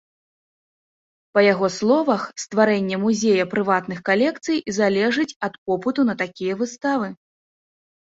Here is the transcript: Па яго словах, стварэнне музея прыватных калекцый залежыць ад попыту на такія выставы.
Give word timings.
Па 1.37 1.43
яго 1.53 1.67
словах, 1.75 2.21
стварэнне 2.45 2.97
музея 3.05 3.43
прыватных 3.53 4.03
калекцый 4.11 4.59
залежыць 4.81 5.31
ад 5.53 5.63
попыту 5.69 6.01
на 6.13 6.21
такія 6.27 6.53
выставы. 6.67 7.07